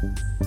[0.00, 0.46] Bye.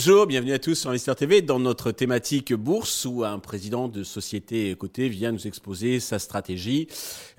[0.00, 4.04] Bonjour, bienvenue à tous sur Investir TV dans notre thématique bourse où un président de
[4.04, 6.86] société cotée vient nous exposer sa stratégie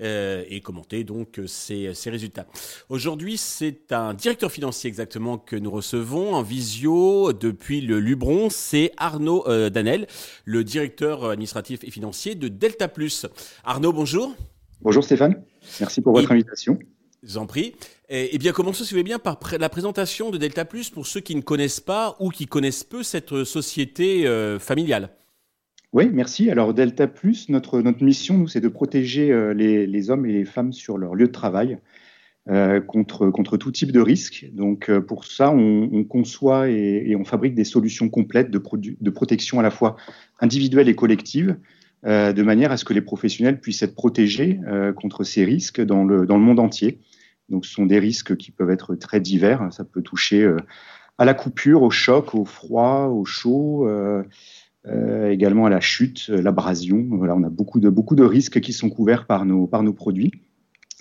[0.02, 2.44] euh, et commenter donc ses, résultats.
[2.90, 8.92] Aujourd'hui, c'est un directeur financier exactement que nous recevons en visio depuis le Lubron, c'est
[8.98, 10.06] Arnaud euh, Danel,
[10.44, 13.24] le directeur administratif et financier de Delta Plus.
[13.64, 14.36] Arnaud, bonjour.
[14.82, 15.42] Bonjour Stéphane,
[15.80, 16.78] merci pour votre invitation.
[17.22, 17.74] Je vous en prie.
[18.08, 21.20] Eh, bien, commençons, si vous voulez bien, par la présentation de Delta Plus pour ceux
[21.20, 25.10] qui ne connaissent pas ou qui connaissent peu cette société euh, familiale.
[25.92, 26.50] Oui, merci.
[26.50, 30.46] Alors, Delta Plus, notre, notre mission, nous, c'est de protéger euh, les, hommes et les
[30.46, 31.78] femmes sur leur lieu de travail
[32.48, 34.48] euh, contre, contre tout type de risque.
[34.54, 38.62] Donc, pour ça, on, conçoit et, on fabrique des solutions complètes de,
[38.98, 39.96] de protection à la fois
[40.40, 41.58] individuelle et collective.
[42.04, 44.58] De manière à ce que les professionnels puissent être protégés
[44.96, 47.00] contre ces risques dans le, dans le monde entier.
[47.50, 49.68] Donc, ce sont des risques qui peuvent être très divers.
[49.72, 50.56] Ça peut toucher euh,
[51.18, 54.22] à la coupure, au choc, au froid, au chaud, euh,
[54.86, 57.06] euh, également à la chute, l'abrasion.
[57.10, 59.92] Voilà, on a beaucoup de, beaucoup de risques qui sont couverts par nos, par nos
[59.92, 60.30] produits.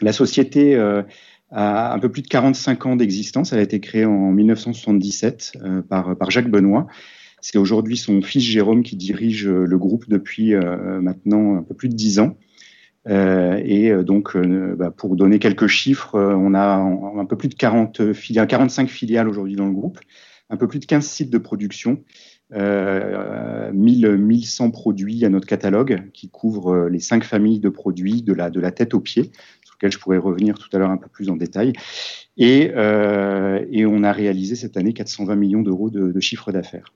[0.01, 0.75] La société
[1.51, 3.51] a un peu plus de 45 ans d'existence.
[3.51, 5.57] Elle a été créée en 1977
[5.89, 6.87] par, par Jacques Benoît.
[7.41, 11.95] C'est aujourd'hui son fils Jérôme qui dirige le groupe depuis maintenant un peu plus de
[11.95, 12.37] 10 ans.
[13.07, 17.49] Euh, et euh, donc, euh, bah, pour donner quelques chiffres, on a un peu plus
[17.49, 19.99] de 40 filiales, 45 filiales aujourd'hui dans le groupe,
[20.49, 22.03] un peu plus de 15 sites de production,
[22.53, 28.33] euh, 1000, 1100 produits à notre catalogue qui couvrent les cinq familles de produits de
[28.33, 29.31] la, de la tête aux pieds,
[29.63, 31.73] sur lesquels je pourrais revenir tout à l'heure un peu plus en détail.
[32.37, 36.93] Et, euh, et on a réalisé cette année 420 millions d'euros de, de chiffre d'affaires.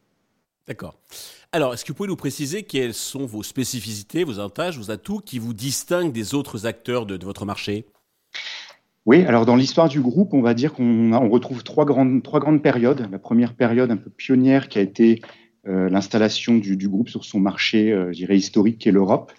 [0.68, 0.98] D'accord.
[1.52, 5.20] Alors, est-ce que vous pouvez nous préciser quelles sont vos spécificités, vos avantages, vos atouts
[5.20, 7.86] qui vous distinguent des autres acteurs de, votre marché?
[9.06, 12.40] Oui, alors dans l'histoire du groupe, on va dire qu'on on retrouve trois grandes, trois
[12.40, 13.10] grandes périodes.
[13.12, 15.22] La première période un peu pionnière qui a été
[15.68, 19.34] euh, l'installation du, groupe sur son marché, euh, je dirais historique, qui est l'Europe,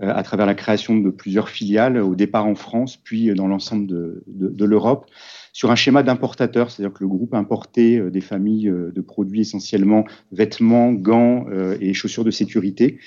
[0.00, 3.86] euh, à travers la création de plusieurs filiales, au départ en France, puis dans l'ensemble
[3.86, 5.04] de, de l'Europe
[5.52, 9.42] sur un schéma d'importateur, c'est-à-dire que le groupe importait euh, des familles euh, de produits
[9.42, 12.98] essentiellement vêtements, gants euh, et chaussures de sécurité,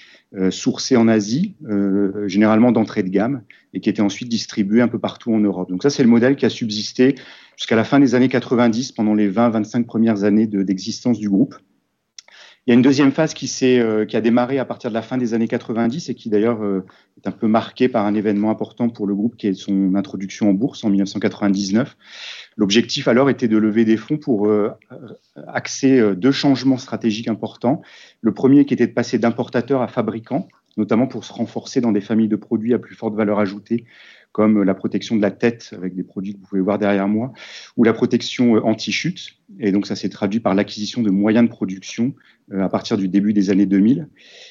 [0.50, 1.56] sourcés en Asie,
[2.26, 5.70] généralement d'entrée de gamme, et qui étaient ensuite distribués un peu partout en Europe.
[5.70, 7.16] Donc ça, c'est le modèle qui a subsisté
[7.56, 11.56] jusqu'à la fin des années 90, pendant les 20-25 premières années d'existence du groupe.
[12.66, 13.48] Il y a une deuxième phase qui,
[13.80, 16.64] euh, qui a démarré à partir de la fin des années 90 et qui d'ailleurs
[16.64, 16.84] euh,
[17.18, 20.50] est un peu marquée par un événement important pour le groupe qui est son introduction
[20.50, 21.96] en bourse en 1999.
[22.58, 24.72] L'objectif alors était de lever des fonds pour euh,
[25.48, 27.84] axer deux changements stratégiques importants.
[28.22, 32.02] Le premier qui était de passer d'importateur à fabricant, notamment pour se renforcer dans des
[32.02, 33.86] familles de produits à plus forte valeur ajoutée
[34.36, 37.32] comme la protection de la tête avec des produits que vous pouvez voir derrière moi,
[37.78, 39.38] ou la protection euh, anti-chute.
[39.62, 42.14] Et donc ça s'est traduit par l'acquisition de moyens de production
[42.52, 44.10] euh, à partir du début des années 2000.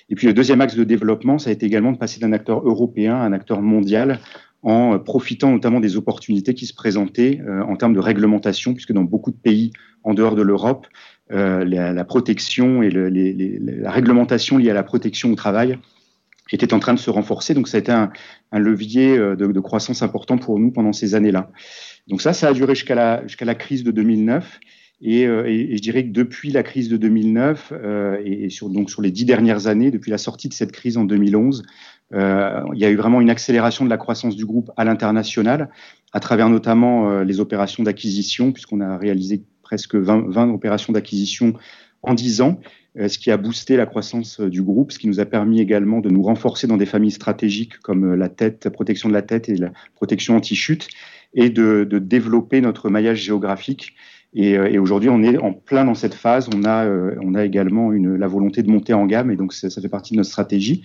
[0.08, 2.66] Et puis le deuxième axe de développement, ça a été également de passer d'un acteur
[2.66, 4.20] européen à un acteur mondial
[4.62, 9.04] en profitant notamment des opportunités qui se présentaient euh, en termes de réglementation, puisque dans
[9.04, 9.70] beaucoup de pays
[10.02, 10.86] en dehors de l'Europe,
[11.28, 15.78] la, protection et la réglementation liée à la protection au travail
[16.52, 17.54] était en train de se renforcer.
[17.54, 18.10] Donc ça a été un,
[18.52, 21.50] levier euh, de, croissance important pour nous pendant ces années-là.
[22.08, 24.60] Donc ça, ça a duré jusqu'à la, jusqu'à la crise de 2009.
[25.06, 28.90] Euh, et, et, je dirais que depuis la crise de 2009 euh, et, sur, donc
[28.90, 31.64] sur les dix dernières années, depuis la sortie de cette crise en 2011,
[32.12, 35.70] euh, il y a eu vraiment une accélération de la croissance du groupe à l'international,
[36.12, 41.54] à travers notamment euh, les opérations d'acquisition, puisqu'on a réalisé presque 20, 20 opérations d'acquisition
[42.06, 42.60] en 10 ans,
[42.98, 45.60] euh, ce qui a boosté la croissance euh, du groupe, ce qui nous a permis
[45.60, 49.22] également de nous renforcer dans des familles stratégiques comme euh, la tête, protection de la
[49.22, 50.88] tête et la protection anti-chute,
[51.34, 53.94] et de, de, développer notre maillage géographique.
[54.34, 56.48] Et, et aujourd'hui, on est en plein dans cette phase.
[56.54, 56.88] On a,
[57.22, 60.12] on a également une, la volonté de monter en gamme, et donc ça, fait partie
[60.12, 60.82] de notre stratégie.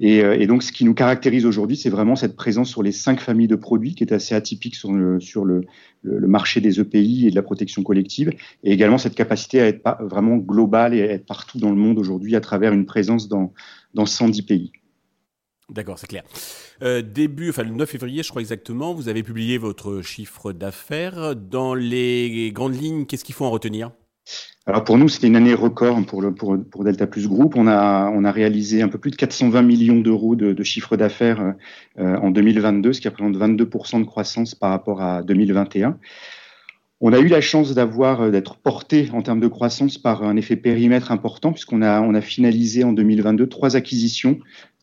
[0.00, 3.20] Et, et, donc, ce qui nous caractérise aujourd'hui, c'est vraiment cette présence sur les cinq
[3.20, 5.18] familles de produits, qui est assez atypique sur le,
[6.04, 8.30] marché des EPI et de la protection collective,
[8.64, 11.98] et également cette capacité à être vraiment globale et à être partout dans le monde
[11.98, 13.52] aujourd'hui à travers une présence dans,
[13.94, 14.72] dans 110 pays.
[15.70, 16.22] D'accord, c'est clair.
[16.82, 21.36] Euh, début, enfin le 9 février, je crois exactement, vous avez publié votre chiffre d'affaires.
[21.36, 23.90] Dans les grandes lignes, qu'est-ce qu'il faut en retenir?
[24.66, 27.54] Alors pour nous, c'était une année record pour, pour, Delta Plus Group.
[27.56, 31.54] On a, réalisé un peu plus de 420 millions d'euros de, chiffre d'affaires
[31.98, 35.98] euh, en 2022, ce qui représente 22% de croissance par rapport à 2021.
[37.00, 40.56] On a eu la chance euh, d'être porté en termes de croissance par un effet
[40.56, 44.38] périmètre important, puisqu'on a, on a finalisé en 2022 trois acquisitions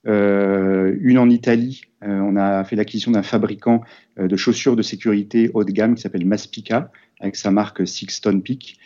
[0.05, 1.81] une en Italie.
[2.01, 3.81] on a fait l'acquisition d'un fabricant
[4.17, 8.77] de chaussures de sécurité haut de gamme qui s'appelle Maspica, avec sa marque Sixton Peak.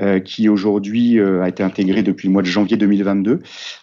[0.00, 3.38] Euh, qui aujourd'hui euh, a été intégré depuis le mois de janvier 2022.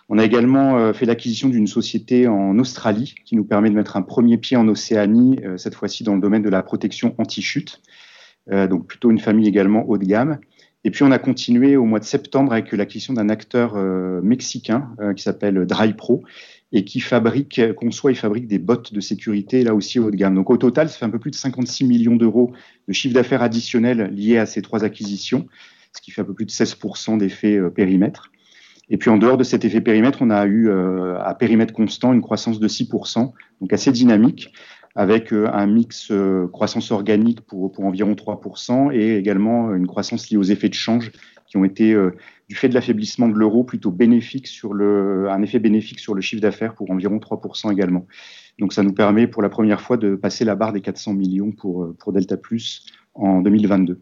[0.10, 3.96] On a également euh, fait l'acquisition d'une société en Australie qui nous permet de mettre
[3.96, 7.82] un premier pied en Océanie, cette fois-ci dans le domaine de la protection anti-chute.
[8.52, 10.40] donc plutôt une famille également haut de gamme.
[10.84, 13.78] Et puis on a continué au mois de septembre avec l'acquisition d'un acteur
[14.22, 16.24] mexicain qui s'appelle DryPro
[16.74, 20.36] et qui fabrique, conçoit et fabrique des bottes de sécurité là aussi haut de gamme.
[20.36, 22.54] Donc au total, ça fait un peu plus de 56 millions d'euros
[22.88, 25.48] de chiffre d'affaires additionnel lié à ces trois acquisitions
[25.94, 28.32] ce qui fait un peu plus de 16% d'effet euh, périmètre.
[28.90, 32.14] Et puis en dehors de cet effet périmètre, on a eu euh, à périmètre constant
[32.14, 33.32] une croissance de 6%,
[33.62, 34.52] donc assez dynamique,
[34.96, 36.12] avec euh, un mix
[36.52, 41.12] croissance organique pour environ 3% et également une croissance liée aux effets de change
[41.52, 41.94] qui ont été,
[42.48, 46.22] du fait de l'affaiblissement de l'euro, plutôt bénéfiques sur le, un effet bénéfique sur le
[46.22, 48.08] chiffre d'affaires pour environ 3% également.
[48.58, 51.52] Donc ça nous permet pour la première fois de passer la barre des 400 millions
[51.52, 54.00] pour, pour Delta Plus en 2022.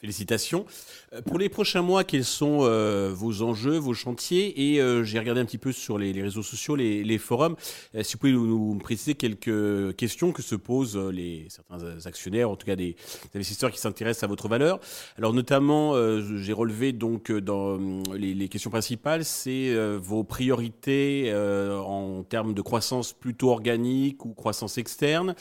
[0.00, 0.64] Félicitations.
[1.12, 4.72] Euh, pour les prochains mois, quels sont euh, vos enjeux, vos chantiers?
[4.72, 7.54] Et euh, j'ai regardé un petit peu sur les, réseaux sociaux, les, forums.
[8.02, 12.66] si vous pouvez nous, préciser quelques questions que se posent les, certains actionnaires, en tout
[12.66, 12.96] cas des,
[13.34, 14.80] investisseurs qui s'intéressent à votre valeur.
[15.18, 15.94] Alors notamment,
[16.38, 17.78] j'ai relevé donc dans
[18.14, 24.78] les, les questions principales, c'est vos priorités en termes de croissance plutôt organique ou croissance
[24.78, 25.34] externe,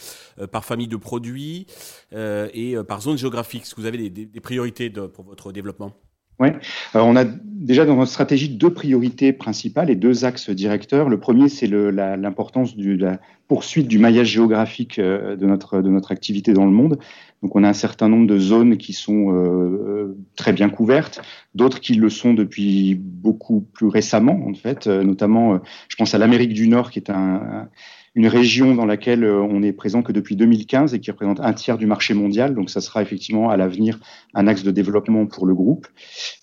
[0.52, 1.66] par famille de produits
[2.12, 3.64] et par zone géographique.
[3.64, 5.94] Est-ce que vous avez des, des priorités pour votre développement
[6.42, 6.52] oui,
[6.94, 11.10] on a déjà dans notre stratégie deux priorités principales et deux axes directeurs.
[11.10, 13.20] Le premier, c'est l'importance de la
[13.50, 16.98] poursuite du maillage géographique euh, de notre, de notre activité dans le monde.
[17.44, 21.22] Donc, on a un certain nombre de zones qui sont euh, très bien couvertes,
[21.56, 24.88] d'autres qui le sont depuis beaucoup plus récemment, en fait.
[24.88, 25.60] Euh, notamment,
[25.90, 27.68] je pense à l'Amérique du Nord, qui est un
[28.16, 31.54] une région dans laquelle euh, on est présent que depuis 2015 et qui représente un
[31.54, 32.54] tiers du marché mondial.
[32.54, 34.00] Donc, ça sera effectivement à l'avenir
[34.34, 35.88] un axe de développement pour le groupe.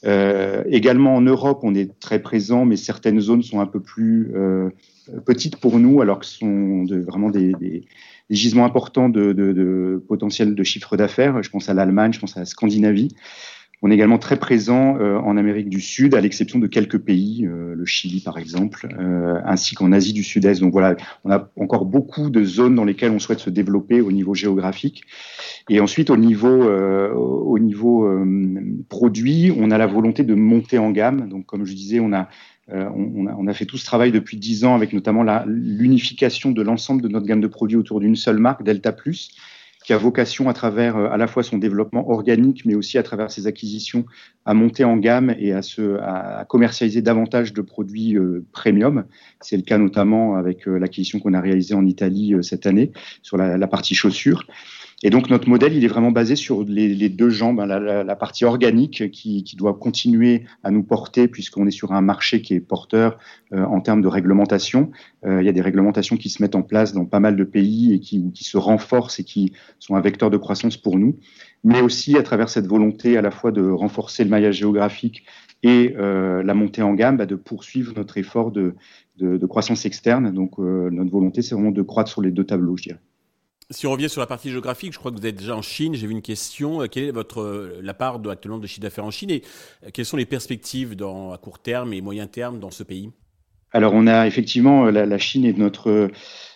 [0.04, 4.32] Euh, également en Europe, on est très présent, mais certaines zones sont un peu plus
[4.34, 4.70] euh,
[5.24, 7.84] petites pour nous, alors que ce sont de, vraiment des, des,
[8.30, 11.42] des, gisements importants de, de, de potentiel de chiffre d'affaires.
[11.42, 13.08] Je pense à l'Allemagne, je pense à la Scandinavie.
[13.82, 17.46] On est également très présent euh, en Amérique du Sud, à l'exception de quelques pays,
[17.46, 20.60] euh, le Chili par exemple, euh, ainsi qu'en Asie du Sud-Est.
[20.60, 24.12] Donc voilà, on a encore beaucoup de zones dans lesquelles on souhaite se développer au
[24.12, 25.02] niveau géographique.
[25.68, 28.08] Et ensuite, au niveau, au niveau
[28.88, 31.28] produit, on a la volonté de monter en gamme.
[31.28, 32.28] Donc comme je disais, on a
[32.68, 37.00] a, on, a, fait tout ce travail depuis dix ans avec notamment l'unification de l'ensemble
[37.00, 39.30] de notre gamme de produits autour d'une seule marque, Delta Plus,
[39.86, 43.04] qui a vocation à travers euh, à la fois son développement organique, mais aussi à
[43.04, 44.04] travers ses acquisitions,
[44.44, 49.04] à monter en gamme et à, se, à commercialiser davantage de produits euh, premium.
[49.40, 52.90] C'est le cas notamment avec euh, l'acquisition qu'on a réalisée en Italie cette année
[53.22, 54.44] sur la, la partie chaussures.
[55.02, 58.46] Et donc notre modèle, il est vraiment basé sur les, deux jambes, hein, la, partie
[58.46, 63.18] organique qui, doit continuer à nous porter puisqu'on est sur un marché qui est porteur
[63.52, 64.90] euh, en termes de réglementation.
[65.26, 67.44] Euh, il y a des réglementations qui se mettent en place dans pas mal de
[67.44, 71.18] pays et qui, se renforcent et qui sont un vecteur de croissance pour nous,
[71.62, 75.26] mais aussi à travers cette volonté à la fois de renforcer le maillage géographique
[75.62, 78.74] et euh, la montée en gamme, bah, de poursuivre notre effort de,
[79.46, 80.32] croissance externe.
[80.32, 83.00] Donc notre volonté, c'est vraiment de croître sur les deux tableaux, je dirais.
[83.70, 85.94] Si on revient sur la partie géographique, je crois que vous êtes déjà en Chine.
[85.96, 86.82] J'ai vu une question.
[86.82, 89.42] Euh, quelle est votre euh, la part de, actuellement de chiffre d'affaires en Chine et
[89.84, 93.10] euh, quelles sont les perspectives dans, à court terme et moyen terme dans ce pays?
[93.72, 96.10] Alors, on a effectivement la, Chine est notre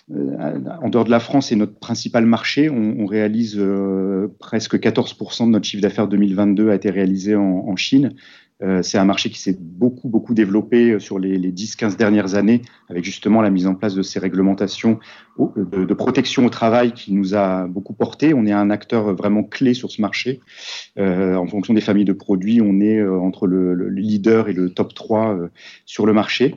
[0.09, 2.71] en dehors de la France, c'est notre principal marché.
[2.71, 3.63] On, réalise
[4.39, 8.15] presque 14% de notre chiffre d'affaires 2022 a été réalisé en, en Chine.
[8.63, 12.35] Euh, c'est un marché qui s'est beaucoup, beaucoup développé euh, sur les, les 10-15 dernières
[12.35, 14.99] années, avec justement la mise en place de ces réglementations
[15.57, 18.35] de, de, protection au travail qui nous a beaucoup porté.
[18.35, 20.41] On est un acteur vraiment clé sur ce marché.
[20.99, 24.53] Euh, en fonction des familles de produits, on est euh, entre le, le, leader et
[24.53, 25.39] le top 3
[25.87, 26.57] sur le marché.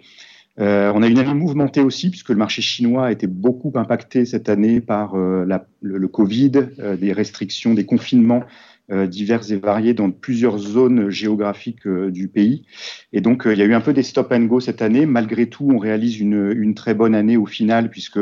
[0.60, 4.26] Euh, on a une année mouvementée aussi, puisque le marché chinois a été beaucoup impacté
[4.26, 6.52] cette année par la, le, Covid,
[7.00, 8.44] des restrictions, des confinements
[8.92, 12.66] euh, diverses et variées dans plusieurs zones géographiques euh, du pays.
[13.14, 15.06] Et donc, euh, il y a eu un peu des stop and go cette année.
[15.06, 18.20] Malgré tout, on réalise une, très bonne année au final, puisque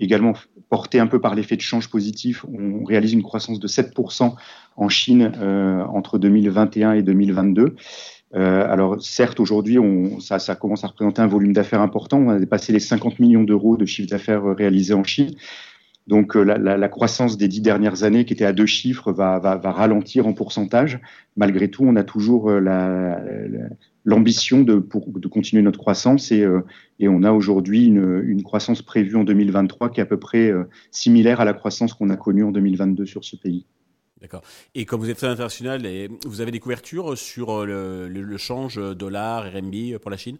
[0.00, 0.32] également
[0.70, 4.34] porté un peu par l'effet de change positif, on réalise une croissance de 7%
[4.76, 7.76] en Chine euh, entre 2021 et 2022.
[8.34, 9.78] Euh, alors certes, aujourd'hui,
[10.20, 12.18] ça, commence à représenter un volume d'affaires important.
[12.18, 15.34] On a dépassé les 50 millions d'euros de chiffre d'affaires réalisé en Chine.
[16.06, 20.32] Donc la, croissance des dix dernières années, qui était à deux chiffres, va, ralentir en
[20.32, 21.00] pourcentage.
[21.36, 22.50] Malgré tout, on a toujours
[24.04, 24.78] l'ambition de,
[25.28, 26.46] continuer notre croissance et,
[27.00, 30.50] on a aujourd'hui une, une, croissance prévue en 2023 qui est à peu près
[30.90, 33.66] similaire à la croissance qu'on a connue en 2022 sur ce pays.
[34.20, 34.42] D'accord.
[34.74, 35.82] Et comme vous êtes très international,
[36.26, 40.38] vous avez des couvertures sur le, le, change dollar, RMB pour la Chine?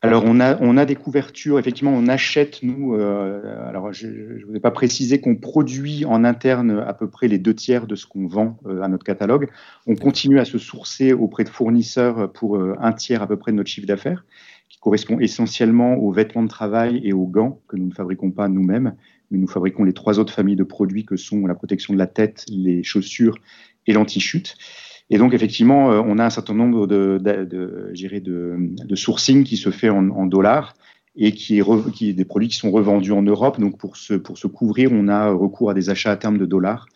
[0.00, 1.58] Alors on a on a des couvertures.
[1.58, 2.94] Effectivement, on achète nous.
[2.94, 7.26] Euh, alors je ne vous ai pas précisé qu'on produit en interne à peu près
[7.26, 9.48] les deux tiers de ce qu'on vend euh, à notre catalogue.
[9.88, 13.50] On continue à se sourcer auprès de fournisseurs pour euh, un tiers à peu près
[13.50, 14.24] de notre chiffre d'affaires,
[14.68, 18.46] qui correspond essentiellement aux vêtements de travail et aux gants que nous ne fabriquons pas
[18.48, 18.94] nous-mêmes,
[19.30, 22.06] mais nous fabriquons les trois autres familles de produits que sont la protection de la
[22.06, 23.38] tête, les chaussures
[23.86, 24.56] et l'anti-chute.
[25.10, 29.56] Et donc, effectivement, euh, on a un certain nombre de, de, de, de sourcing qui
[29.56, 30.74] se fait en, en dollars
[31.16, 33.58] et qui est, qui est, des produits qui sont revendus en Europe.
[33.58, 36.46] Donc, pour se, pour se couvrir, on a recours à des achats à terme de
[36.46, 36.86] dollars,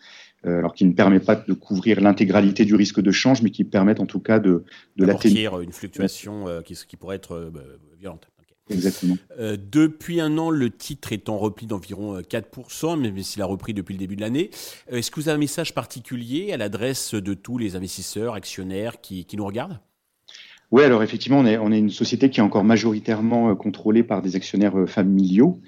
[0.45, 3.63] euh, alors qui ne permet pas de couvrir l'intégralité du risque de change, mais qui
[3.63, 4.63] permettent en tout cas de,
[4.95, 5.49] de l'atténuer.
[5.61, 7.51] une fluctuation euh, qui, qui, pourrait être
[7.99, 8.29] violente.
[8.69, 9.17] Exactement.
[9.39, 13.45] Euh, depuis un an, le titre est en repli d'environ 4%, euh, même s'il a
[13.45, 14.51] repris depuis le début de l'année.
[14.91, 19.01] Euh, est-ce que vous avez un message particulier à l'adresse de tous les investisseurs, actionnaires
[19.01, 19.79] qui, qui nous regardent?
[20.71, 24.21] Oui, alors effectivement, on est, on est, une société qui est encore majoritairement contrôlée par
[24.21, 25.59] des actionnaires familiaux.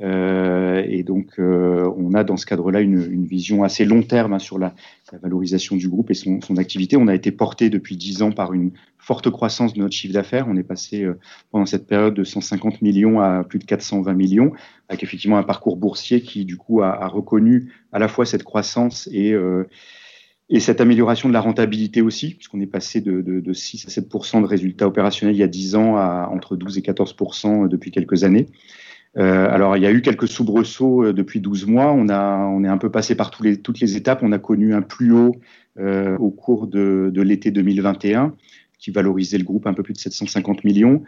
[0.00, 4.32] Euh, et donc, euh, on a dans ce cadre-là une, une, vision assez long terme
[4.32, 4.74] hein, sur la,
[5.12, 6.96] la, valorisation du groupe et son, son, activité.
[6.96, 10.46] On a été porté depuis dix ans par une forte croissance de notre chiffre d'affaires.
[10.48, 11.18] On est passé euh,
[11.50, 14.52] pendant cette période de 150 millions à plus de 420 millions,
[14.88, 18.44] avec effectivement un parcours boursier qui, du coup, a, a reconnu à la fois cette
[18.44, 19.36] croissance et
[20.50, 23.90] et cette amélioration de la rentabilité aussi, puisqu'on est passé de, de, de 6 à
[23.90, 27.90] 7 de résultats opérationnels il y a 10 ans à entre 12 et 14% depuis
[27.90, 28.48] quelques années.
[29.18, 31.92] Euh, alors, il y a eu quelques soubresauts euh, depuis 12 mois.
[31.92, 34.20] On, a, on est un peu passé par tous les, toutes les étapes.
[34.22, 35.36] On a connu un plus haut
[35.78, 38.34] euh, au cours de, de l'été 2021,
[38.78, 41.02] qui valorisait le groupe un peu plus de 750 millions.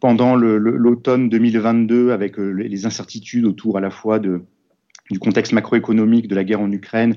[0.00, 4.42] Pendant l'automne 2022, avec les incertitudes autour à la fois de,
[5.12, 7.16] du contexte macroéconomique, de la guerre en Ukraine,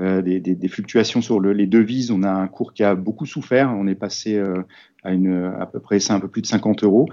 [0.00, 2.10] euh, des, des, des, fluctuations sur le, les devises.
[2.10, 3.72] On a un cours qui a beaucoup souffert.
[3.76, 4.62] On est passé euh,
[5.04, 7.08] à, une, à peu près un peu plus de 50 euros.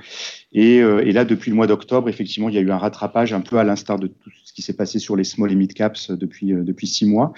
[0.52, 3.34] Et, euh, et là, depuis le mois d'octobre, effectivement, il y a eu un rattrapage
[3.34, 5.74] un peu à l'instar de tout ce qui s'est passé sur les small et mid
[5.74, 7.34] caps depuis, depuis six mois.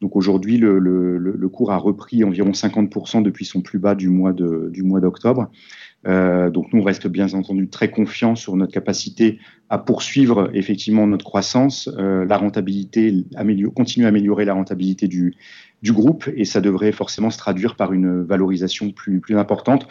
[0.00, 4.08] Donc aujourd'hui, le, le, le, cours a repris environ 50% depuis son plus bas du
[4.08, 5.50] mois d'octobre.
[6.06, 9.38] Euh, donc nous, on reste bien entendu très confiants sur notre capacité
[9.70, 13.24] à poursuivre effectivement notre croissance, euh, la rentabilité,
[13.74, 15.34] continuer à améliorer la rentabilité du,
[15.86, 19.86] groupe et ça devrait forcément se traduire par une valorisation plus, importante.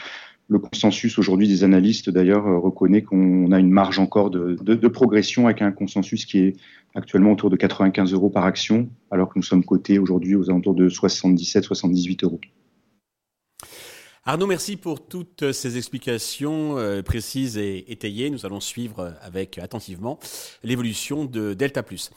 [0.49, 5.45] Le consensus aujourd'hui des analystes d'ailleurs euh, reconnaît qu'on a une marge encore de, progression
[5.45, 6.55] avec un consensus qui est
[6.95, 10.75] actuellement autour de 95 euros par action, alors que nous sommes cotés aujourd'hui aux alentours
[10.75, 12.41] de 77-78 euros.
[14.25, 18.29] Arnaud, merci pour toutes ces explications euh, précises et étayées.
[18.29, 20.17] Nous allons suivre avec attentivement
[20.63, 22.09] l'évolution de Delta Plus.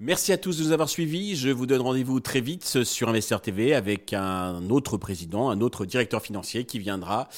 [0.00, 1.36] Merci à tous de nous avoir suivis.
[1.36, 5.86] Je vous donne rendez-vous très vite sur Investir TV avec un autre président, un autre
[5.86, 7.28] directeur financier qui viendra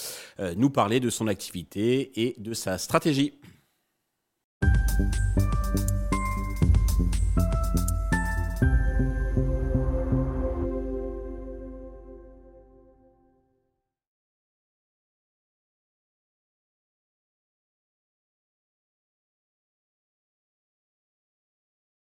[0.41, 3.35] euh, nous parler de son activité et de sa stratégie.